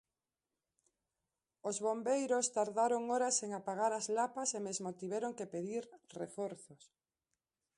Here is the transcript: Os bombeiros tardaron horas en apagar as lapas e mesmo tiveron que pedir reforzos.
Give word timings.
Os 1.69 1.77
bombeiros 1.85 2.45
tardaron 2.57 3.03
horas 3.13 3.35
en 3.45 3.49
apagar 3.59 3.91
as 3.95 4.07
lapas 4.17 4.49
e 4.57 4.59
mesmo 4.67 4.89
tiveron 5.01 5.31
que 5.37 5.51
pedir 5.53 5.83
reforzos. 6.21 6.83